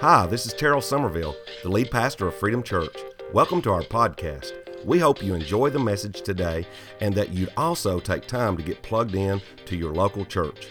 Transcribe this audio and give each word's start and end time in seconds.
Hi, 0.00 0.24
this 0.24 0.46
is 0.46 0.54
Terrell 0.54 0.80
Somerville, 0.80 1.36
the 1.62 1.68
lead 1.68 1.90
pastor 1.90 2.26
of 2.26 2.34
Freedom 2.34 2.62
Church. 2.62 2.96
Welcome 3.34 3.60
to 3.60 3.70
our 3.70 3.82
podcast. 3.82 4.54
We 4.82 4.98
hope 4.98 5.22
you 5.22 5.34
enjoy 5.34 5.68
the 5.68 5.78
message 5.78 6.22
today 6.22 6.66
and 7.02 7.14
that 7.16 7.34
you'd 7.34 7.52
also 7.54 8.00
take 8.00 8.26
time 8.26 8.56
to 8.56 8.62
get 8.62 8.80
plugged 8.80 9.14
in 9.14 9.42
to 9.66 9.76
your 9.76 9.92
local 9.92 10.24
church. 10.24 10.68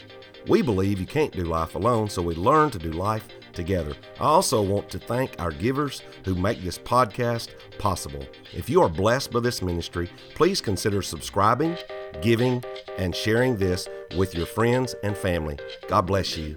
We 0.47 0.63
believe 0.63 0.99
you 0.99 1.05
can't 1.05 1.31
do 1.31 1.43
life 1.43 1.75
alone, 1.75 2.09
so 2.09 2.23
we 2.23 2.33
learn 2.33 2.71
to 2.71 2.79
do 2.79 2.91
life 2.91 3.27
together. 3.53 3.93
I 4.19 4.23
also 4.23 4.63
want 4.63 4.89
to 4.89 4.97
thank 4.97 5.35
our 5.37 5.51
givers 5.51 6.01
who 6.25 6.33
make 6.33 6.63
this 6.63 6.79
podcast 6.79 7.49
possible. 7.77 8.25
If 8.51 8.67
you 8.67 8.81
are 8.81 8.89
blessed 8.89 9.31
by 9.31 9.41
this 9.41 9.61
ministry, 9.61 10.09
please 10.33 10.59
consider 10.59 11.03
subscribing, 11.03 11.77
giving, 12.23 12.63
and 12.97 13.15
sharing 13.15 13.57
this 13.57 13.87
with 14.17 14.33
your 14.33 14.47
friends 14.47 14.95
and 15.03 15.15
family. 15.15 15.59
God 15.87 16.07
bless 16.07 16.35
you. 16.35 16.55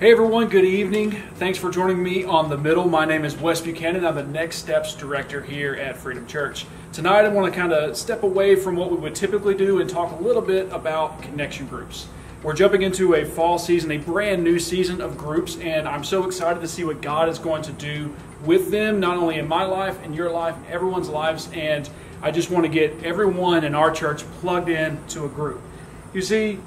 Hey 0.00 0.10
everyone, 0.10 0.48
good 0.48 0.64
evening. 0.64 1.12
Thanks 1.36 1.56
for 1.56 1.70
joining 1.70 2.02
me 2.02 2.24
on 2.24 2.50
The 2.50 2.58
Middle. 2.58 2.88
My 2.88 3.04
name 3.04 3.24
is 3.24 3.36
Wes 3.36 3.60
Buchanan. 3.60 4.04
I'm 4.04 4.16
the 4.16 4.24
Next 4.24 4.56
Steps 4.56 4.92
Director 4.92 5.40
here 5.40 5.74
at 5.76 5.96
Freedom 5.96 6.26
Church. 6.26 6.66
Tonight 6.92 7.24
I 7.24 7.28
want 7.28 7.54
to 7.54 7.56
kind 7.56 7.72
of 7.72 7.96
step 7.96 8.24
away 8.24 8.56
from 8.56 8.74
what 8.74 8.90
we 8.90 8.96
would 8.96 9.14
typically 9.14 9.54
do 9.54 9.80
and 9.80 9.88
talk 9.88 10.10
a 10.10 10.20
little 10.20 10.42
bit 10.42 10.70
about 10.72 11.22
connection 11.22 11.68
groups. 11.68 12.08
We're 12.42 12.54
jumping 12.54 12.82
into 12.82 13.14
a 13.14 13.24
fall 13.24 13.56
season, 13.56 13.92
a 13.92 13.98
brand 13.98 14.42
new 14.42 14.58
season 14.58 15.00
of 15.00 15.16
groups, 15.16 15.58
and 15.58 15.86
I'm 15.86 16.02
so 16.02 16.26
excited 16.26 16.58
to 16.60 16.68
see 16.68 16.82
what 16.82 17.00
God 17.00 17.28
is 17.28 17.38
going 17.38 17.62
to 17.62 17.72
do 17.72 18.16
with 18.44 18.72
them, 18.72 18.98
not 18.98 19.16
only 19.16 19.38
in 19.38 19.46
my 19.46 19.62
life, 19.62 20.02
in 20.02 20.12
your 20.12 20.28
life, 20.28 20.56
everyone's 20.68 21.08
lives, 21.08 21.48
and 21.54 21.88
I 22.20 22.32
just 22.32 22.50
want 22.50 22.64
to 22.64 22.68
get 22.68 23.04
everyone 23.04 23.62
in 23.62 23.76
our 23.76 23.92
church 23.92 24.24
plugged 24.40 24.68
in 24.68 24.98
to 25.10 25.24
a 25.24 25.28
group. 25.28 25.60
You 26.12 26.20
see, 26.20 26.58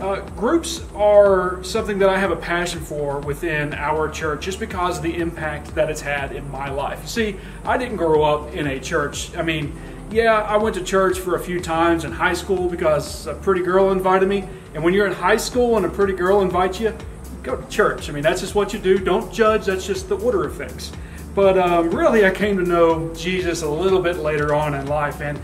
uh, 0.00 0.20
groups 0.30 0.82
are 0.94 1.62
something 1.62 1.98
that 1.98 2.08
I 2.08 2.18
have 2.18 2.30
a 2.30 2.36
passion 2.36 2.80
for 2.80 3.20
within 3.20 3.74
our 3.74 4.08
church 4.08 4.44
just 4.44 4.58
because 4.58 4.96
of 4.96 5.02
the 5.02 5.14
impact 5.14 5.74
that 5.74 5.90
it's 5.90 6.00
had 6.00 6.32
in 6.32 6.50
my 6.50 6.70
life. 6.70 7.06
See, 7.06 7.36
I 7.64 7.76
didn't 7.76 7.96
grow 7.96 8.22
up 8.22 8.54
in 8.54 8.66
a 8.66 8.80
church. 8.80 9.36
I 9.36 9.42
mean, 9.42 9.78
yeah, 10.10 10.40
I 10.40 10.56
went 10.56 10.74
to 10.76 10.82
church 10.82 11.18
for 11.18 11.36
a 11.36 11.40
few 11.40 11.60
times 11.60 12.04
in 12.04 12.12
high 12.12 12.32
school 12.32 12.68
because 12.68 13.26
a 13.26 13.34
pretty 13.34 13.62
girl 13.62 13.92
invited 13.92 14.28
me. 14.28 14.48
And 14.74 14.82
when 14.82 14.94
you're 14.94 15.06
in 15.06 15.12
high 15.12 15.36
school 15.36 15.76
and 15.76 15.84
a 15.84 15.90
pretty 15.90 16.14
girl 16.14 16.40
invites 16.40 16.80
you, 16.80 16.96
go 17.42 17.56
to 17.56 17.68
church. 17.68 18.08
I 18.08 18.12
mean, 18.12 18.22
that's 18.22 18.40
just 18.40 18.54
what 18.54 18.72
you 18.72 18.78
do. 18.78 18.98
Don't 18.98 19.32
judge, 19.32 19.66
that's 19.66 19.86
just 19.86 20.08
the 20.08 20.16
order 20.18 20.46
of 20.46 20.56
things. 20.56 20.92
But 21.34 21.58
um, 21.58 21.90
really, 21.90 22.24
I 22.24 22.30
came 22.30 22.56
to 22.56 22.64
know 22.64 23.14
Jesus 23.14 23.62
a 23.62 23.68
little 23.68 24.00
bit 24.00 24.16
later 24.16 24.54
on 24.54 24.74
in 24.74 24.86
life, 24.86 25.20
and 25.20 25.38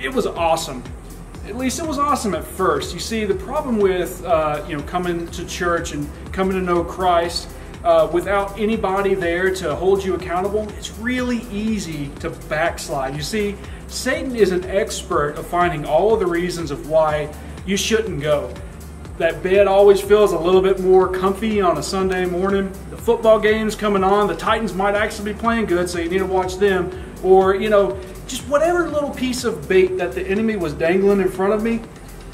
it 0.00 0.12
was 0.12 0.26
awesome 0.26 0.82
at 1.46 1.56
least 1.56 1.80
it 1.80 1.86
was 1.86 1.98
awesome 1.98 2.34
at 2.34 2.44
first. 2.44 2.94
You 2.94 3.00
see, 3.00 3.24
the 3.24 3.34
problem 3.34 3.78
with 3.78 4.24
uh, 4.24 4.64
you 4.68 4.76
know 4.76 4.82
coming 4.84 5.26
to 5.28 5.46
church 5.46 5.92
and 5.92 6.08
coming 6.32 6.56
to 6.56 6.62
know 6.62 6.84
Christ 6.84 7.48
uh, 7.84 8.08
without 8.12 8.58
anybody 8.58 9.14
there 9.14 9.52
to 9.56 9.74
hold 9.74 10.04
you 10.04 10.14
accountable, 10.14 10.68
it's 10.78 10.96
really 10.98 11.42
easy 11.50 12.08
to 12.20 12.30
backslide. 12.48 13.16
You 13.16 13.22
see, 13.22 13.56
Satan 13.88 14.36
is 14.36 14.52
an 14.52 14.64
expert 14.64 15.36
of 15.36 15.46
finding 15.46 15.84
all 15.84 16.14
of 16.14 16.20
the 16.20 16.26
reasons 16.26 16.70
of 16.70 16.88
why 16.88 17.32
you 17.66 17.76
shouldn't 17.76 18.20
go. 18.20 18.54
That 19.18 19.42
bed 19.42 19.66
always 19.66 20.00
feels 20.00 20.32
a 20.32 20.38
little 20.38 20.62
bit 20.62 20.80
more 20.80 21.08
comfy 21.08 21.60
on 21.60 21.76
a 21.76 21.82
Sunday 21.82 22.24
morning. 22.24 22.72
The 22.90 22.96
football 22.96 23.38
game's 23.38 23.74
coming 23.74 24.02
on. 24.02 24.26
The 24.26 24.36
Titans 24.36 24.72
might 24.74 24.94
actually 24.94 25.32
be 25.32 25.38
playing 25.38 25.66
good, 25.66 25.90
so 25.90 25.98
you 25.98 26.08
need 26.08 26.18
to 26.18 26.26
watch 26.26 26.56
them. 26.56 26.90
Or, 27.22 27.54
you 27.54 27.68
know, 27.68 28.00
just 28.26 28.46
whatever 28.48 28.88
little 28.88 29.10
piece 29.10 29.44
of 29.44 29.68
bait 29.68 29.96
that 29.98 30.12
the 30.12 30.26
enemy 30.26 30.56
was 30.56 30.72
dangling 30.72 31.20
in 31.20 31.28
front 31.28 31.52
of 31.52 31.62
me, 31.62 31.80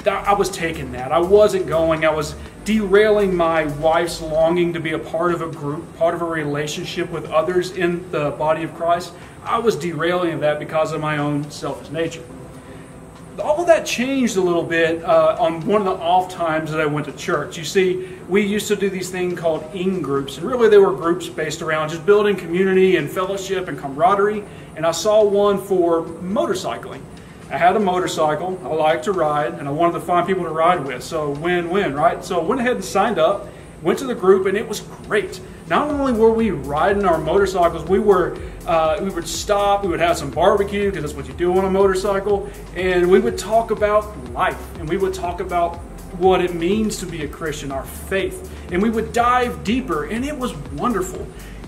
I 0.05 0.33
was 0.33 0.49
taking 0.49 0.91
that. 0.93 1.11
I 1.11 1.19
wasn't 1.19 1.67
going. 1.67 2.05
I 2.05 2.09
was 2.09 2.35
derailing 2.63 3.35
my 3.35 3.65
wife's 3.65 4.21
longing 4.21 4.73
to 4.73 4.79
be 4.79 4.93
a 4.93 4.99
part 4.99 5.33
of 5.33 5.41
a 5.41 5.49
group, 5.49 5.97
part 5.97 6.13
of 6.13 6.21
a 6.21 6.25
relationship 6.25 7.09
with 7.09 7.25
others 7.29 7.71
in 7.71 8.09
the 8.11 8.31
body 8.31 8.63
of 8.63 8.73
Christ. 8.75 9.13
I 9.43 9.59
was 9.59 9.75
derailing 9.75 10.39
that 10.39 10.59
because 10.59 10.93
of 10.93 11.01
my 11.01 11.17
own 11.17 11.49
selfish 11.51 11.89
nature. 11.89 12.23
All 13.39 13.61
of 13.61 13.67
that 13.67 13.85
changed 13.85 14.37
a 14.37 14.41
little 14.41 14.63
bit 14.63 15.03
uh, 15.03 15.37
on 15.39 15.65
one 15.65 15.81
of 15.81 15.85
the 15.85 16.03
off 16.03 16.31
times 16.31 16.71
that 16.71 16.79
I 16.79 16.85
went 16.85 17.05
to 17.07 17.13
church. 17.13 17.57
You 17.57 17.63
see, 17.63 18.07
we 18.27 18.41
used 18.41 18.67
to 18.67 18.75
do 18.75 18.89
these 18.89 19.09
things 19.09 19.39
called 19.39 19.63
in 19.73 20.01
groups, 20.01 20.37
and 20.37 20.45
really 20.45 20.69
they 20.69 20.77
were 20.77 20.93
groups 20.93 21.27
based 21.27 21.61
around 21.61 21.89
just 21.89 22.05
building 22.05 22.35
community 22.35 22.97
and 22.97 23.09
fellowship 23.09 23.67
and 23.67 23.77
camaraderie 23.77 24.43
and 24.79 24.85
I 24.85 24.91
saw 24.91 25.25
one 25.25 25.57
for 25.57 26.03
motorcycling. 26.03 27.01
I 27.51 27.57
had 27.57 27.75
a 27.75 27.79
motorcycle, 27.81 28.57
I 28.63 28.67
liked 28.67 29.03
to 29.03 29.11
ride, 29.11 29.55
and 29.55 29.67
I 29.67 29.71
wanted 29.71 29.93
to 29.93 29.99
find 29.99 30.25
people 30.25 30.45
to 30.45 30.51
ride 30.51 30.85
with. 30.85 31.03
So 31.03 31.31
win 31.31 31.69
win, 31.69 31.93
right? 31.93 32.23
So 32.23 32.39
I 32.39 32.43
went 32.45 32.61
ahead 32.61 32.77
and 32.77 32.85
signed 32.85 33.19
up, 33.19 33.49
went 33.81 33.99
to 33.99 34.05
the 34.05 34.15
group, 34.15 34.45
and 34.45 34.57
it 34.57 34.67
was 34.67 34.81
great. 34.81 35.39
Not 35.67 35.89
only 35.89 36.13
were 36.13 36.31
we 36.31 36.51
riding 36.51 37.05
our 37.05 37.17
motorcycles, 37.17 37.87
we 37.89 37.99
were 37.99 38.37
uh, 38.65 38.99
we 39.01 39.09
would 39.09 39.27
stop, 39.27 39.83
we 39.83 39.89
would 39.89 39.99
have 39.99 40.17
some 40.17 40.29
barbecue 40.29 40.89
because 40.89 41.03
that's 41.03 41.15
what 41.15 41.27
you 41.27 41.33
do 41.33 41.57
on 41.57 41.65
a 41.65 41.69
motorcycle, 41.69 42.49
and 42.75 43.09
we 43.09 43.19
would 43.19 43.37
talk 43.37 43.71
about 43.71 44.15
life, 44.31 44.77
and 44.79 44.87
we 44.87 44.97
would 44.97 45.13
talk 45.13 45.39
about 45.39 45.77
what 46.17 46.41
it 46.41 46.53
means 46.53 46.97
to 46.97 47.05
be 47.05 47.23
a 47.23 47.27
Christian, 47.27 47.71
our 47.71 47.85
faith, 47.85 48.51
and 48.71 48.81
we 48.81 48.89
would 48.89 49.13
dive 49.13 49.63
deeper, 49.63 50.05
and 50.05 50.25
it 50.25 50.37
was 50.37 50.53
wonderful 50.73 51.25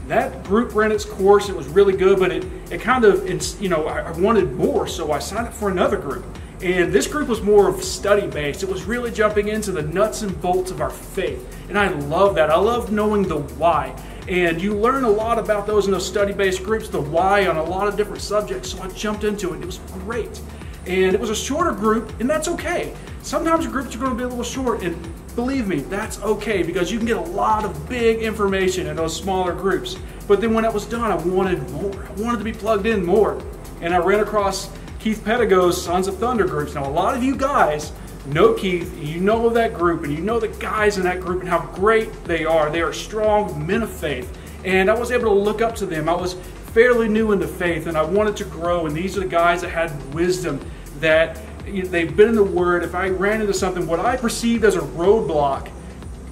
that 0.08 0.44
group 0.44 0.76
ran 0.76 0.92
its 0.92 1.06
course. 1.06 1.48
It 1.48 1.56
was 1.56 1.68
really 1.70 1.96
good, 1.96 2.20
but 2.20 2.32
it, 2.32 2.44
it 2.70 2.82
kind 2.82 3.06
of, 3.06 3.26
you 3.62 3.70
know, 3.70 3.88
I, 3.88 4.02
I 4.02 4.12
wanted 4.12 4.54
more, 4.54 4.86
so 4.86 5.14
I 5.14 5.20
signed 5.20 5.48
up 5.48 5.54
for 5.54 5.70
another 5.70 5.98
group. 5.98 6.26
And 6.62 6.94
this 6.94 7.08
group 7.08 7.28
was 7.28 7.42
more 7.42 7.68
of 7.68 7.84
study 7.84 8.28
based. 8.28 8.62
It 8.62 8.70
was 8.70 8.84
really 8.84 9.12
jumping 9.12 9.48
into 9.48 9.72
the 9.72 9.82
nuts 9.82 10.22
and 10.22 10.40
bolts 10.42 10.70
of 10.70 10.80
our 10.80 10.92
faith. 10.92 11.58
And 11.70 11.78
I 11.78 11.90
love 11.90 12.36
that. 12.36 12.52
I 12.52 12.58
love 12.58 12.92
knowing 12.92 13.24
the 13.24 13.40
why. 13.40 13.96
And 14.28 14.62
you 14.62 14.76
learn 14.76 15.04
a 15.04 15.10
lot 15.10 15.40
about 15.40 15.66
those 15.66 15.88
in 15.88 15.92
those 15.92 16.06
study 16.06 16.34
based 16.34 16.64
groups, 16.64 16.88
the 16.88 17.02
why 17.02 17.48
on 17.48 17.58
a 17.58 17.64
lot 17.64 17.88
of 17.88 17.98
different 17.98 18.22
subjects. 18.22 18.72
So 18.72 18.84
I 18.84 18.90
jumped 18.90 19.24
into 19.24 19.54
it. 19.54 19.62
It 19.62 19.66
was 19.66 19.80
great. 20.06 20.40
And 20.86 21.14
it 21.14 21.20
was 21.20 21.30
a 21.30 21.36
shorter 21.36 21.72
group, 21.72 22.20
and 22.20 22.30
that's 22.30 22.48
okay. 22.48 22.94
Sometimes 23.24 23.68
groups 23.68 23.96
are 23.96 24.00
going 24.00 24.12
to 24.12 24.18
be 24.18 24.24
a 24.24 24.28
little 24.28 24.44
short, 24.44 24.82
and 24.82 24.98
believe 25.36 25.68
me, 25.68 25.82
that's 25.82 26.20
okay 26.22 26.64
because 26.64 26.92
you 26.92 26.98
can 26.98 27.08
get 27.08 27.18
a 27.18 27.22
lot 27.22 27.66
of 27.66 27.88
big 27.88 28.22
information 28.22 28.88
in 28.88 28.96
those 28.96 29.16
smaller 29.16 29.54
groups. 29.54 29.98
But 30.28 30.42
then 30.42 30.54
when 30.54 30.66
it 30.66 30.74
was 30.74 30.86
done, 30.86 31.12
I 31.12 31.16
wanted 31.16 31.68
more. 31.72 32.06
I 32.06 32.12
wanted 32.22 32.40
to 32.40 32.44
be 32.44 32.54
plugged 32.54 32.86
in 32.86 33.06
more. 33.06 33.42
And 33.82 33.94
I 33.94 33.98
ran 33.98 34.20
across 34.20 34.70
Keith 35.02 35.24
Pedigo's 35.26 35.84
Sons 35.84 36.08
of 36.08 36.18
Thunder 36.18 36.46
groups. 36.46 36.76
Now, 36.76 36.88
a 36.88 36.92
lot 36.92 37.18
of 37.18 37.24
you 37.24 37.36
guys 37.36 37.92
know 38.28 38.54
Keith, 38.54 38.96
you 39.02 39.20
know 39.20 39.50
that 39.50 39.74
group, 39.74 40.04
and 40.04 40.14
you 40.14 40.22
know 40.22 40.40
the 40.40 40.48
guys 40.48 40.98
in 40.98 41.04
that 41.06 41.20
group 41.20 41.40
and 41.40 41.50
how 41.50 41.66
great 41.74 42.24
they 42.26 42.46
are. 42.46 42.70
They 42.70 42.84
are 42.84 42.94
strong 42.94 43.66
men 43.66 43.82
of 43.82 43.90
faith. 43.90 44.38
And 44.64 44.92
I 44.92 44.94
was 44.94 45.12
able 45.12 45.34
to 45.34 45.40
look 45.40 45.60
up 45.60 45.76
to 45.78 45.88
them. 45.88 46.08
I 46.08 46.14
was 46.14 46.36
fairly 46.74 47.10
new 47.10 47.32
into 47.32 47.48
faith 47.48 47.88
and 47.88 47.98
I 47.98 48.04
wanted 48.04 48.38
to 48.38 48.46
grow. 48.46 48.86
And 48.86 48.96
these 48.96 49.18
are 49.18 49.22
the 49.22 49.28
guys 49.28 49.62
that 49.62 49.72
had 49.72 50.14
wisdom 50.14 50.60
that 51.00 51.42
they've 51.66 52.16
been 52.16 52.30
in 52.30 52.36
the 52.36 52.44
Word. 52.44 52.84
If 52.84 52.94
I 52.94 53.10
ran 53.10 53.42
into 53.42 53.56
something, 53.56 53.88
what 53.88 54.00
I 54.00 54.18
perceived 54.18 54.64
as 54.66 54.76
a 54.76 54.82
roadblock, 54.82 55.72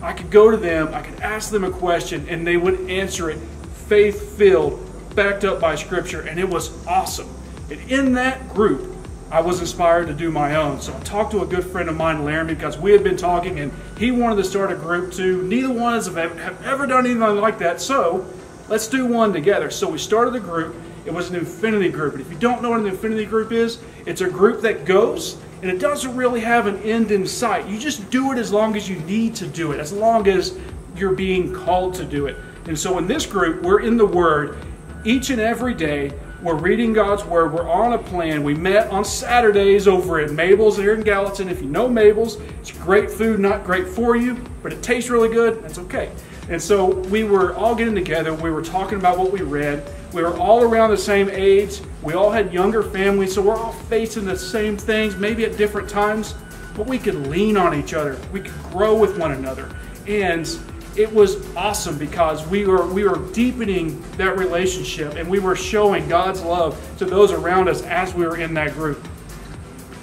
I 0.04 0.14
could 0.14 0.30
go 0.30 0.52
to 0.52 0.58
them, 0.58 0.94
I 0.94 1.02
could 1.02 1.20
ask 1.22 1.50
them 1.50 1.64
a 1.64 1.72
question, 1.72 2.30
and 2.30 2.46
they 2.46 2.56
would 2.56 2.88
answer 2.88 3.32
it 3.32 3.40
faith 3.88 4.38
filled, 4.38 4.80
backed 5.16 5.44
up 5.44 5.60
by 5.60 5.74
Scripture, 5.74 6.22
and 6.22 6.40
it 6.40 6.48
was 6.48 6.86
awesome. 6.86 7.28
And 7.70 7.92
in 7.92 8.14
that 8.14 8.54
group, 8.54 8.96
I 9.32 9.42
was 9.42 9.60
inspired 9.60 10.08
to 10.08 10.14
do 10.14 10.32
my 10.32 10.56
own. 10.56 10.82
So 10.82 10.96
I 10.96 11.00
talked 11.02 11.32
to 11.32 11.42
a 11.42 11.46
good 11.46 11.64
friend 11.64 11.88
of 11.88 11.96
mine, 11.96 12.26
Laramie, 12.26 12.56
because 12.56 12.78
we 12.78 12.92
had 12.92 13.04
been 13.04 13.18
talking, 13.18 13.60
and 13.60 13.72
he 13.98 14.12
wanted 14.12 14.38
to 14.38 14.44
start 14.44 14.72
a 14.72 14.76
group 14.76 15.14
too. 15.14 15.44
Neither 15.44 15.72
one 15.72 15.94
of 15.94 16.00
us 16.00 16.14
have 16.16 16.66
ever 16.66 16.88
done 16.88 17.06
anything 17.06 17.22
like 17.22 17.60
that, 17.60 17.80
so 17.80 18.26
let's 18.68 18.88
do 18.88 19.06
one 19.06 19.32
together. 19.32 19.70
So 19.70 19.90
we 19.90 20.00
started 20.00 20.36
a 20.36 20.40
group. 20.40 20.76
It 21.06 21.14
was 21.14 21.30
an 21.30 21.36
infinity 21.36 21.90
group. 21.90 22.14
And 22.14 22.22
if 22.22 22.32
you 22.32 22.38
don't 22.38 22.62
know 22.62 22.72
what 22.72 22.80
an 22.80 22.88
infinity 22.88 23.26
group 23.26 23.52
is, 23.52 23.80
it's 24.06 24.22
a 24.22 24.30
group 24.30 24.62
that 24.62 24.86
goes 24.86 25.38
and 25.62 25.70
it 25.70 25.80
doesn't 25.80 26.16
really 26.16 26.40
have 26.40 26.68
an 26.68 26.78
end 26.84 27.12
in 27.12 27.28
sight. 27.28 27.68
You 27.68 27.78
just 27.78 28.10
do 28.10 28.32
it 28.32 28.38
as 28.38 28.52
long 28.52 28.76
as 28.76 28.90
you 28.90 28.98
need 29.00 29.36
to 29.36 29.48
do 29.48 29.74
it, 29.74 29.80
as 29.80 29.92
long 29.92 30.28
as 30.28 30.58
you're 30.96 31.14
being 31.14 31.54
called 31.54 31.94
to 31.96 32.06
do 32.06 32.28
it. 32.28 32.38
And 32.66 32.80
so 32.80 32.98
in 32.98 33.08
this 33.08 33.26
group, 33.26 33.62
we're 33.62 33.82
in 33.82 33.98
the 33.98 34.06
Word 34.06 34.58
each 35.04 35.30
and 35.30 35.40
every 35.40 35.74
day. 35.74 36.12
We're 36.42 36.56
reading 36.56 36.94
God's 36.94 37.26
Word. 37.26 37.52
We're 37.52 37.70
on 37.70 37.92
a 37.92 37.98
plan. 37.98 38.44
We 38.46 38.54
met 38.54 38.88
on 38.92 39.04
Saturdays 39.04 39.90
over 39.90 40.22
at 40.22 40.32
Mabel's 40.32 40.78
here 40.78 40.94
in 40.94 41.02
Gallatin. 41.02 41.50
If 41.50 41.62
you 41.62 41.68
know 41.68 41.90
Mabel's, 41.90 42.38
it's 42.62 42.72
great 42.72 43.12
food, 43.12 43.42
not 43.42 43.66
great 43.66 43.90
for 43.90 44.16
you, 44.16 44.42
but 44.64 44.72
it 44.72 44.82
tastes 44.82 45.10
really 45.10 45.28
good. 45.28 45.62
That's 45.62 45.78
okay. 45.80 46.10
And 46.48 46.62
so 46.62 46.86
we 46.86 47.26
were 47.26 47.54
all 47.56 47.76
getting 47.76 47.94
together. 47.94 48.34
We 48.34 48.52
were 48.52 48.62
talking 48.62 48.98
about 48.98 49.18
what 49.18 49.34
we 49.34 49.42
read. 49.42 49.84
We 50.14 50.22
were 50.22 50.38
all 50.38 50.64
around 50.64 50.92
the 50.92 50.98
same 50.98 51.30
age. 51.30 51.82
We 52.04 52.14
all 52.14 52.32
had 52.32 52.54
younger 52.54 52.84
families, 52.84 53.36
so 53.36 53.42
we're 53.42 53.58
all 53.58 53.74
facing 53.74 54.24
the 54.24 54.38
same 54.38 54.78
things, 54.78 55.18
maybe 55.18 55.44
at 55.44 55.58
different 55.58 55.90
times, 55.90 56.36
but 56.74 56.88
we 56.88 57.00
could 57.00 57.28
lean 57.28 57.58
on 57.58 57.78
each 57.78 57.94
other. 57.94 58.18
We 58.32 58.40
could 58.40 58.58
grow 58.72 58.98
with 58.98 59.18
one 59.18 59.34
another. 59.34 59.70
And 60.08 60.48
it 60.96 61.14
was 61.14 61.56
awesome 61.56 61.98
because 61.98 62.46
we 62.48 62.66
were 62.66 62.86
we 62.86 63.04
were 63.04 63.18
deepening 63.32 64.02
that 64.18 64.38
relationship 64.38 65.16
and 65.16 65.30
we 65.30 65.40
were 65.40 65.56
showing 65.56 66.08
God's 66.10 66.42
love 66.42 66.80
to 66.98 67.06
those 67.06 67.32
around 67.32 67.70
us 67.70 67.82
as 67.84 68.14
we 68.14 68.26
were 68.26 68.38
in 68.38 68.54
that 68.56 68.74
group. 68.74 69.08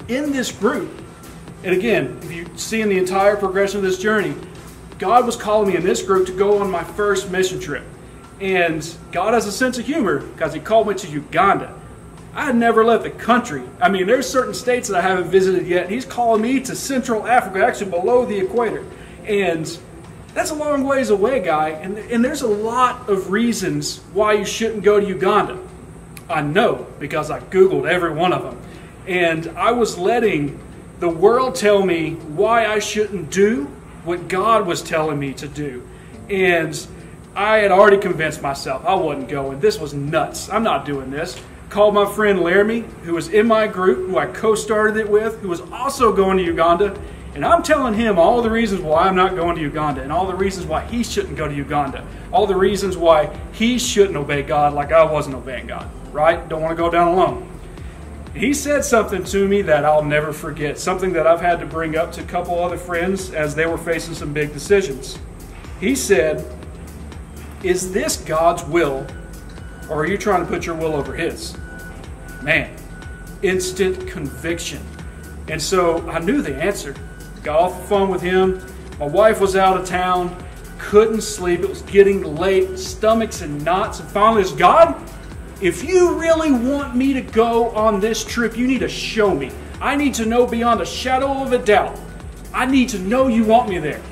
In 0.08 0.32
this 0.32 0.52
group, 0.52 0.90
and 1.64 1.74
again, 1.74 2.18
if 2.22 2.32
you 2.32 2.46
see 2.56 2.80
in 2.80 2.88
the 2.88 2.98
entire 2.98 3.36
progression 3.36 3.78
of 3.78 3.82
this 3.82 3.98
journey, 3.98 4.34
God 4.98 5.26
was 5.26 5.36
calling 5.36 5.68
me 5.68 5.76
in 5.76 5.82
this 5.82 6.02
group 6.02 6.26
to 6.26 6.32
go 6.32 6.58
on 6.58 6.70
my 6.70 6.84
first 6.84 7.30
mission 7.30 7.60
trip. 7.60 7.84
And 8.40 8.88
God 9.12 9.34
has 9.34 9.46
a 9.46 9.52
sense 9.52 9.78
of 9.78 9.86
humor 9.86 10.20
because 10.20 10.54
He 10.54 10.60
called 10.60 10.88
me 10.88 10.94
to 10.94 11.08
Uganda. 11.08 11.74
I 12.34 12.44
had 12.44 12.56
never 12.56 12.84
left 12.84 13.02
the 13.02 13.10
country. 13.10 13.62
I 13.80 13.88
mean, 13.88 14.06
there's 14.06 14.28
certain 14.28 14.52
states 14.52 14.88
that 14.88 14.98
I 14.98 15.00
haven't 15.00 15.30
visited 15.30 15.66
yet. 15.66 15.88
He's 15.88 16.04
calling 16.04 16.42
me 16.42 16.60
to 16.60 16.76
Central 16.76 17.26
Africa, 17.26 17.64
actually 17.64 17.90
below 17.90 18.26
the 18.26 18.38
equator. 18.38 18.84
And 19.24 19.66
that's 20.36 20.50
a 20.50 20.54
long 20.54 20.84
ways 20.84 21.08
away, 21.08 21.40
guy. 21.40 21.70
And, 21.70 21.96
and 21.96 22.22
there's 22.22 22.42
a 22.42 22.46
lot 22.46 23.08
of 23.08 23.30
reasons 23.30 24.00
why 24.12 24.34
you 24.34 24.44
shouldn't 24.44 24.84
go 24.84 25.00
to 25.00 25.06
Uganda. 25.06 25.58
I 26.28 26.42
know 26.42 26.86
because 27.00 27.30
I 27.30 27.40
Googled 27.40 27.88
every 27.88 28.12
one 28.12 28.34
of 28.34 28.42
them. 28.42 28.60
And 29.06 29.48
I 29.56 29.72
was 29.72 29.96
letting 29.96 30.60
the 31.00 31.08
world 31.08 31.54
tell 31.54 31.82
me 31.86 32.16
why 32.16 32.66
I 32.66 32.80
shouldn't 32.80 33.30
do 33.30 33.64
what 34.04 34.28
God 34.28 34.66
was 34.66 34.82
telling 34.82 35.18
me 35.18 35.32
to 35.34 35.48
do. 35.48 35.88
And 36.28 36.86
I 37.34 37.58
had 37.58 37.70
already 37.70 37.96
convinced 37.96 38.42
myself 38.42 38.84
I 38.84 38.94
wasn't 38.94 39.30
going. 39.30 39.60
This 39.60 39.80
was 39.80 39.94
nuts. 39.94 40.50
I'm 40.50 40.62
not 40.62 40.84
doing 40.84 41.10
this. 41.10 41.42
Called 41.70 41.94
my 41.94 42.04
friend 42.12 42.40
Laramie, 42.40 42.84
who 43.04 43.14
was 43.14 43.28
in 43.28 43.46
my 43.46 43.66
group, 43.66 44.10
who 44.10 44.18
I 44.18 44.26
co 44.26 44.54
started 44.54 44.98
it 44.98 45.08
with, 45.08 45.40
who 45.40 45.48
was 45.48 45.62
also 45.72 46.12
going 46.12 46.36
to 46.36 46.44
Uganda. 46.44 47.00
And 47.36 47.44
I'm 47.44 47.62
telling 47.62 47.92
him 47.92 48.18
all 48.18 48.40
the 48.40 48.48
reasons 48.48 48.80
why 48.80 49.02
I'm 49.02 49.14
not 49.14 49.36
going 49.36 49.56
to 49.56 49.60
Uganda 49.60 50.00
and 50.00 50.10
all 50.10 50.26
the 50.26 50.34
reasons 50.34 50.64
why 50.64 50.86
he 50.86 51.04
shouldn't 51.04 51.36
go 51.36 51.46
to 51.46 51.54
Uganda. 51.54 52.02
All 52.32 52.46
the 52.46 52.56
reasons 52.56 52.96
why 52.96 53.26
he 53.52 53.78
shouldn't 53.78 54.16
obey 54.16 54.40
God 54.40 54.72
like 54.72 54.90
I 54.90 55.04
wasn't 55.04 55.36
obeying 55.36 55.66
God, 55.66 55.86
right? 56.14 56.48
Don't 56.48 56.62
want 56.62 56.74
to 56.74 56.82
go 56.82 56.88
down 56.88 57.08
alone. 57.08 57.46
He 58.34 58.54
said 58.54 58.86
something 58.86 59.22
to 59.24 59.46
me 59.46 59.60
that 59.60 59.84
I'll 59.84 60.02
never 60.02 60.32
forget, 60.32 60.78
something 60.78 61.12
that 61.12 61.26
I've 61.26 61.42
had 61.42 61.60
to 61.60 61.66
bring 61.66 61.94
up 61.94 62.10
to 62.12 62.22
a 62.22 62.24
couple 62.24 62.58
other 62.58 62.78
friends 62.78 63.34
as 63.34 63.54
they 63.54 63.66
were 63.66 63.76
facing 63.76 64.14
some 64.14 64.32
big 64.32 64.54
decisions. 64.54 65.18
He 65.78 65.94
said, 65.94 66.42
Is 67.62 67.92
this 67.92 68.16
God's 68.16 68.64
will, 68.64 69.06
or 69.90 70.00
are 70.00 70.06
you 70.06 70.16
trying 70.16 70.40
to 70.40 70.46
put 70.46 70.64
your 70.64 70.74
will 70.74 70.94
over 70.94 71.12
His? 71.12 71.54
Man, 72.42 72.74
instant 73.42 74.08
conviction. 74.08 74.80
And 75.48 75.60
so 75.60 76.08
I 76.08 76.18
knew 76.18 76.40
the 76.40 76.56
answer. 76.56 76.94
Got 77.46 77.60
off 77.60 77.80
the 77.80 77.86
phone 77.86 78.08
with 78.08 78.22
him. 78.22 78.60
My 78.98 79.06
wife 79.06 79.40
was 79.40 79.54
out 79.54 79.80
of 79.80 79.86
town, 79.86 80.36
couldn't 80.78 81.20
sleep. 81.20 81.60
It 81.60 81.68
was 81.68 81.82
getting 81.82 82.34
late, 82.34 82.76
stomachs 82.76 83.40
and 83.40 83.64
knots. 83.64 84.00
And 84.00 84.08
finally, 84.08 84.42
it's 84.42 84.50
God, 84.50 85.00
if 85.60 85.84
you 85.84 86.20
really 86.20 86.50
want 86.50 86.96
me 86.96 87.12
to 87.12 87.20
go 87.20 87.70
on 87.70 88.00
this 88.00 88.24
trip, 88.24 88.56
you 88.56 88.66
need 88.66 88.80
to 88.80 88.88
show 88.88 89.32
me. 89.32 89.52
I 89.80 89.94
need 89.94 90.12
to 90.14 90.26
know 90.26 90.44
beyond 90.44 90.80
a 90.80 90.84
shadow 90.84 91.40
of 91.40 91.52
a 91.52 91.58
doubt. 91.58 91.96
I 92.52 92.66
need 92.66 92.88
to 92.88 92.98
know 92.98 93.28
you 93.28 93.44
want 93.44 93.68
me 93.68 93.78
there. 93.78 94.02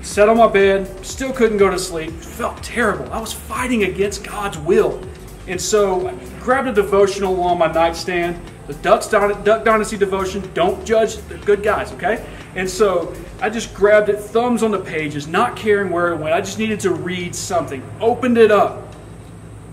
Sat 0.00 0.28
on 0.28 0.38
my 0.38 0.48
bed, 0.48 1.06
still 1.06 1.32
couldn't 1.32 1.58
go 1.58 1.70
to 1.70 1.78
sleep. 1.78 2.10
Felt 2.10 2.60
terrible. 2.60 3.12
I 3.12 3.20
was 3.20 3.32
fighting 3.32 3.84
against 3.84 4.24
God's 4.24 4.58
will. 4.58 5.00
And 5.46 5.60
so 5.60 6.08
I 6.08 6.14
grabbed 6.40 6.66
a 6.66 6.72
devotional 6.72 7.40
on 7.44 7.58
my 7.58 7.70
nightstand 7.70 8.42
the 8.66 8.74
Ducks 8.74 9.08
Duck 9.08 9.64
Dynasty 9.64 9.96
devotion. 9.96 10.48
Don't 10.54 10.84
judge 10.84 11.16
the 11.16 11.36
good 11.38 11.62
guys, 11.62 11.92
okay? 11.92 12.24
And 12.54 12.68
so 12.68 13.14
I 13.40 13.50
just 13.50 13.74
grabbed 13.74 14.08
it, 14.08 14.20
thumbs 14.20 14.62
on 14.62 14.70
the 14.70 14.78
pages, 14.78 15.26
not 15.26 15.56
caring 15.56 15.90
where 15.90 16.12
it 16.12 16.16
went. 16.16 16.34
I 16.34 16.40
just 16.40 16.58
needed 16.58 16.80
to 16.80 16.92
read 16.92 17.34
something. 17.34 17.82
Opened 18.00 18.38
it 18.38 18.50
up 18.50 18.82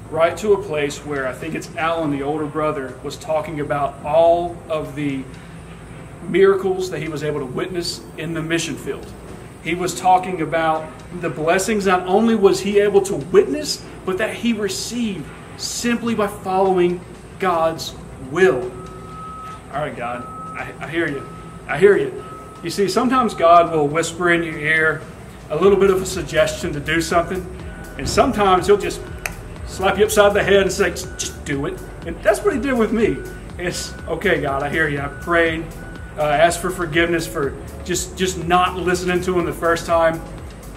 right 0.09 0.36
to 0.38 0.53
a 0.53 0.63
place 0.63 1.06
where 1.06 1.27
I 1.27 1.33
think 1.33 1.53
it's 1.53 1.74
Alan, 1.75 2.09
the 2.09 2.24
older 2.24 2.47
brother, 2.47 2.97
was 3.03 3.15
talking 3.18 3.59
about 3.59 4.03
all 4.03 4.57
of 4.68 4.95
the 4.95 5.24
miracles 6.27 6.89
that 6.89 7.00
he 7.00 7.07
was 7.07 7.24
able 7.24 7.39
to 7.39 7.45
witness 7.45 8.01
in 8.18 8.33
the 8.33 8.42
mission 8.42 8.75
field. 8.75 9.06
He 9.63 9.75
was 9.75 10.00
talking 10.00 10.42
about 10.42 10.89
the 11.21 11.30
blessings 11.30 11.85
not 11.85 12.07
only 12.07 12.35
was 12.35 12.62
he 12.62 12.80
able 12.80 13.01
to 13.01 13.15
witness, 13.15 13.85
but 14.06 14.18
that 14.18 14.33
he 14.33 14.53
received 14.53 15.25
simply 15.57 16.15
by 16.15 16.27
following 16.27 17.01
God's 17.39 17.94
will. 18.31 18.71
All 19.71 19.81
right, 19.81 19.95
God, 19.95 20.25
I, 20.57 20.74
I 20.80 20.89
hear 20.89 21.07
you. 21.07 21.27
I 21.68 21.77
hear 21.77 21.95
you. 21.95 22.24
You 22.63 22.71
see, 22.71 22.89
sometimes 22.89 23.36
God 23.36 23.71
will 23.71 23.88
whisper 23.88 24.31
in 24.31 24.42
your 24.42 24.57
ear 24.57 25.01
a 25.51 25.56
little 25.56 25.77
bit 25.77 25.92
of 25.92 26.01
a 26.01 26.06
suggestion 26.07 26.74
to 26.74 26.80
do 26.80 27.00
something, 27.01 27.45
and 28.00 28.10
sometimes 28.10 28.66
He'll 28.66 28.77
just 28.77 29.00
slap 29.68 30.00
you 30.00 30.06
upside 30.06 30.33
the 30.33 30.44
head 30.44 30.63
and 30.63 30.71
say, 30.71 30.89
just 30.89 31.45
do 31.45 31.68
it. 31.68 31.80
And 32.07 32.16
that's 32.24 32.44
what 32.44 32.56
He 32.56 32.60
did 32.60 32.74
with 32.74 32.92
me. 32.92 33.18
It's 33.60 33.94
okay, 34.07 34.42
God, 34.42 34.63
I 34.63 34.69
hear 34.69 34.88
you. 34.88 35.01
I 35.01 35.07
prayed, 35.07 35.66
uh, 36.18 36.24
asked 36.24 36.62
for 36.62 36.71
forgiveness 36.71 37.27
for 37.27 37.56
just 37.86 38.18
just 38.18 38.44
not 38.45 38.75
listening 38.75 39.21
to 39.21 39.38
Him 39.38 39.45
the 39.45 39.54
first 39.54 39.86
time, 39.86 40.19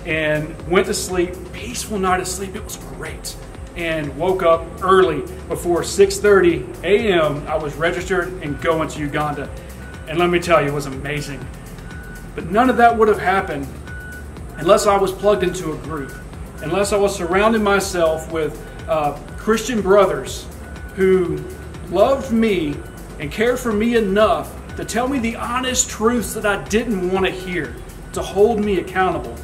and 0.04 0.54
went 0.68 0.86
to 0.88 0.94
sleep. 0.94 1.30
Peaceful 1.54 1.98
night 1.98 2.20
of 2.20 2.28
sleep. 2.28 2.54
It 2.56 2.62
was 2.62 2.76
great 2.76 3.36
and 3.76 4.16
woke 4.16 4.42
up 4.42 4.66
early 4.82 5.22
before 5.48 5.82
6:30 5.82 6.82
a.m. 6.84 7.46
I 7.46 7.56
was 7.56 7.74
registered 7.74 8.28
and 8.42 8.60
going 8.60 8.88
to 8.88 9.00
Uganda. 9.00 9.48
And 10.08 10.18
let 10.18 10.30
me 10.30 10.38
tell 10.38 10.60
you, 10.60 10.68
it 10.68 10.74
was 10.74 10.86
amazing. 10.86 11.44
But 12.34 12.50
none 12.50 12.70
of 12.70 12.76
that 12.78 12.96
would 12.96 13.08
have 13.08 13.18
happened 13.18 13.66
unless 14.58 14.86
I 14.86 14.96
was 14.96 15.12
plugged 15.12 15.42
into 15.42 15.72
a 15.72 15.76
group, 15.78 16.12
unless 16.62 16.92
I 16.92 16.96
was 16.96 17.14
surrounding 17.14 17.62
myself 17.62 18.30
with 18.30 18.60
uh, 18.88 19.18
Christian 19.36 19.80
brothers 19.80 20.46
who 20.94 21.38
loved 21.90 22.32
me 22.32 22.76
and 23.18 23.30
cared 23.30 23.58
for 23.58 23.72
me 23.72 23.96
enough 23.96 24.54
to 24.76 24.84
tell 24.84 25.08
me 25.08 25.18
the 25.18 25.36
honest 25.36 25.90
truths 25.90 26.34
that 26.34 26.46
I 26.46 26.62
didn't 26.64 27.10
want 27.10 27.26
to 27.26 27.30
hear, 27.30 27.74
to 28.14 28.22
hold 28.22 28.60
me 28.64 28.78
accountable. 28.78 29.36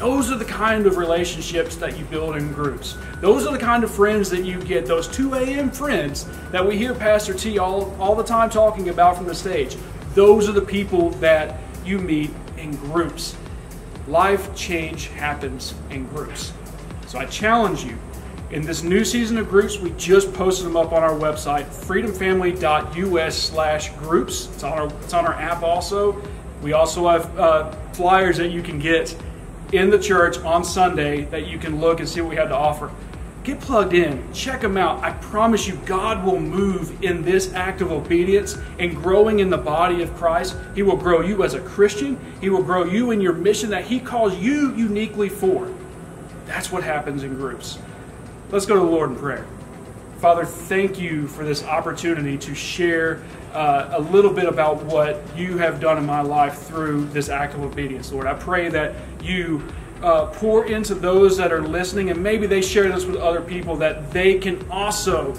Those 0.00 0.32
are 0.32 0.38
the 0.38 0.46
kind 0.46 0.86
of 0.86 0.96
relationships 0.96 1.76
that 1.76 1.98
you 1.98 2.06
build 2.06 2.34
in 2.34 2.54
groups. 2.54 2.96
Those 3.20 3.46
are 3.46 3.52
the 3.52 3.58
kind 3.58 3.84
of 3.84 3.90
friends 3.90 4.30
that 4.30 4.46
you 4.46 4.58
get, 4.62 4.86
those 4.86 5.06
2 5.06 5.34
a.m. 5.34 5.70
friends 5.70 6.26
that 6.52 6.66
we 6.66 6.78
hear 6.78 6.94
Pastor 6.94 7.34
T 7.34 7.58
all, 7.58 7.94
all 8.00 8.14
the 8.14 8.24
time 8.24 8.48
talking 8.48 8.88
about 8.88 9.18
from 9.18 9.26
the 9.26 9.34
stage. 9.34 9.76
Those 10.14 10.48
are 10.48 10.52
the 10.52 10.62
people 10.62 11.10
that 11.20 11.60
you 11.84 11.98
meet 11.98 12.30
in 12.56 12.74
groups. 12.76 13.36
Life 14.08 14.54
change 14.54 15.08
happens 15.08 15.74
in 15.90 16.06
groups. 16.06 16.54
So 17.06 17.18
I 17.18 17.26
challenge 17.26 17.84
you 17.84 17.98
in 18.52 18.62
this 18.62 18.82
new 18.82 19.04
season 19.04 19.36
of 19.36 19.50
groups, 19.50 19.78
we 19.78 19.90
just 19.90 20.32
posted 20.32 20.66
them 20.66 20.78
up 20.78 20.92
on 20.92 21.02
our 21.02 21.12
website, 21.12 21.66
freedomfamily.us 21.66 23.36
slash 23.36 23.90
groups. 23.90 24.48
It's 24.54 24.64
on, 24.64 24.72
our, 24.72 24.86
it's 25.02 25.12
on 25.12 25.26
our 25.26 25.34
app 25.34 25.62
also. 25.62 26.20
We 26.62 26.72
also 26.72 27.06
have 27.06 27.38
uh, 27.38 27.70
flyers 27.92 28.38
that 28.38 28.48
you 28.48 28.62
can 28.62 28.78
get 28.78 29.14
in 29.72 29.90
the 29.90 29.98
church 29.98 30.38
on 30.38 30.64
Sunday 30.64 31.24
that 31.24 31.46
you 31.46 31.58
can 31.58 31.80
look 31.80 32.00
and 32.00 32.08
see 32.08 32.20
what 32.20 32.30
we 32.30 32.36
had 32.36 32.48
to 32.48 32.56
offer. 32.56 32.90
Get 33.42 33.58
plugged 33.60 33.94
in, 33.94 34.32
check 34.34 34.60
them 34.60 34.76
out. 34.76 35.02
I 35.02 35.12
promise 35.12 35.66
you, 35.66 35.76
God 35.86 36.24
will 36.24 36.38
move 36.38 37.02
in 37.02 37.22
this 37.22 37.54
act 37.54 37.80
of 37.80 37.90
obedience 37.90 38.58
and 38.78 38.94
growing 38.94 39.38
in 39.38 39.48
the 39.48 39.58
body 39.58 40.02
of 40.02 40.14
Christ. 40.14 40.56
He 40.74 40.82
will 40.82 40.96
grow 40.96 41.22
you 41.22 41.42
as 41.42 41.54
a 41.54 41.60
Christian, 41.60 42.18
He 42.40 42.50
will 42.50 42.62
grow 42.62 42.84
you 42.84 43.12
in 43.12 43.20
your 43.20 43.32
mission 43.32 43.70
that 43.70 43.84
He 43.84 43.98
calls 43.98 44.36
you 44.36 44.74
uniquely 44.74 45.30
for. 45.30 45.72
That's 46.44 46.70
what 46.70 46.82
happens 46.82 47.22
in 47.22 47.34
groups. 47.34 47.78
Let's 48.50 48.66
go 48.66 48.74
to 48.74 48.80
the 48.80 48.86
Lord 48.86 49.10
in 49.10 49.16
prayer. 49.16 49.46
Father, 50.20 50.44
thank 50.44 51.00
you 51.00 51.26
for 51.26 51.46
this 51.46 51.64
opportunity 51.64 52.36
to 52.36 52.54
share 52.54 53.22
uh, 53.54 53.88
a 53.92 54.00
little 54.02 54.30
bit 54.30 54.44
about 54.44 54.84
what 54.84 55.22
you 55.34 55.56
have 55.56 55.80
done 55.80 55.96
in 55.96 56.04
my 56.04 56.20
life 56.20 56.58
through 56.64 57.06
this 57.06 57.30
act 57.30 57.54
of 57.54 57.62
obedience, 57.62 58.12
Lord. 58.12 58.26
I 58.26 58.34
pray 58.34 58.68
that 58.68 58.94
you 59.22 59.66
uh, 60.02 60.26
pour 60.26 60.66
into 60.66 60.94
those 60.94 61.38
that 61.38 61.52
are 61.52 61.62
listening, 61.62 62.10
and 62.10 62.22
maybe 62.22 62.46
they 62.46 62.60
share 62.60 62.86
this 62.92 63.06
with 63.06 63.16
other 63.16 63.40
people, 63.40 63.76
that 63.76 64.10
they 64.12 64.38
can 64.38 64.62
also 64.70 65.34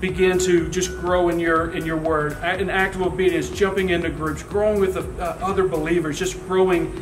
begin 0.00 0.38
to 0.40 0.68
just 0.68 0.90
grow 0.98 1.30
in 1.30 1.40
your 1.40 1.70
in 1.70 1.86
your 1.86 1.96
word, 1.96 2.34
an 2.42 2.68
act 2.68 2.96
of 2.96 3.02
obedience, 3.02 3.48
jumping 3.48 3.88
into 3.88 4.10
groups, 4.10 4.42
growing 4.42 4.78
with 4.78 4.94
the, 4.94 5.24
uh, 5.24 5.38
other 5.40 5.66
believers, 5.66 6.18
just 6.18 6.38
growing 6.46 6.92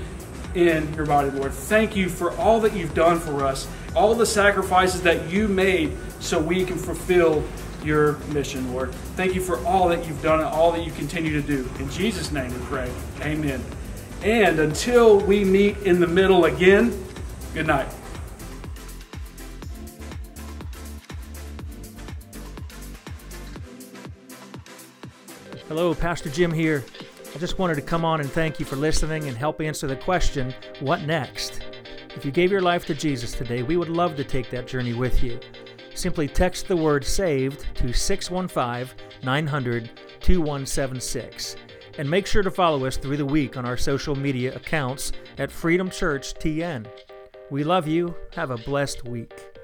in 0.54 0.92
your 0.94 1.06
body, 1.06 1.30
Lord. 1.30 1.52
Thank 1.52 1.96
you 1.96 2.08
for 2.08 2.36
all 2.36 2.60
that 2.60 2.74
you've 2.74 2.94
done 2.94 3.18
for 3.20 3.44
us, 3.44 3.68
all 3.94 4.14
the 4.14 4.26
sacrifices 4.26 5.02
that 5.02 5.28
you 5.30 5.48
made 5.48 5.96
so 6.20 6.38
we 6.40 6.64
can 6.64 6.76
fulfill 6.76 7.44
your 7.84 8.18
mission, 8.32 8.72
Lord. 8.72 8.92
Thank 9.16 9.34
you 9.34 9.40
for 9.40 9.64
all 9.64 9.88
that 9.88 10.06
you've 10.06 10.22
done 10.22 10.40
and 10.40 10.48
all 10.48 10.72
that 10.72 10.84
you 10.84 10.92
continue 10.92 11.40
to 11.40 11.46
do. 11.46 11.68
In 11.78 11.88
Jesus' 11.90 12.32
name 12.32 12.52
we 12.52 12.66
pray. 12.66 12.90
Amen. 13.20 13.62
And 14.22 14.58
until 14.58 15.20
we 15.20 15.44
meet 15.44 15.76
in 15.78 16.00
the 16.00 16.06
middle 16.06 16.46
again, 16.46 16.92
good 17.54 17.66
night. 17.66 17.88
Hello, 25.68 25.94
Pastor 25.94 26.30
Jim 26.30 26.50
here. 26.50 26.84
I 27.38 27.40
just 27.40 27.60
wanted 27.60 27.76
to 27.76 27.82
come 27.82 28.04
on 28.04 28.20
and 28.20 28.28
thank 28.28 28.58
you 28.58 28.66
for 28.66 28.74
listening 28.74 29.28
and 29.28 29.38
help 29.38 29.60
answer 29.60 29.86
the 29.86 29.94
question, 29.94 30.52
What 30.80 31.02
next? 31.02 31.60
If 32.16 32.24
you 32.24 32.32
gave 32.32 32.50
your 32.50 32.62
life 32.62 32.84
to 32.86 32.94
Jesus 32.94 33.30
today, 33.30 33.62
we 33.62 33.76
would 33.76 33.88
love 33.88 34.16
to 34.16 34.24
take 34.24 34.50
that 34.50 34.66
journey 34.66 34.92
with 34.92 35.22
you. 35.22 35.38
Simply 35.94 36.26
text 36.26 36.66
the 36.66 36.76
word 36.76 37.04
SAVED 37.04 37.64
to 37.76 37.92
615 37.92 38.92
900 39.22 39.90
2176. 40.18 41.54
And 41.98 42.10
make 42.10 42.26
sure 42.26 42.42
to 42.42 42.50
follow 42.50 42.84
us 42.84 42.96
through 42.96 43.18
the 43.18 43.24
week 43.24 43.56
on 43.56 43.64
our 43.64 43.76
social 43.76 44.16
media 44.16 44.52
accounts 44.56 45.12
at 45.38 45.52
Freedom 45.52 45.88
Church 45.88 46.34
TN. 46.34 46.88
We 47.52 47.62
love 47.62 47.86
you. 47.86 48.16
Have 48.34 48.50
a 48.50 48.58
blessed 48.58 49.04
week. 49.04 49.57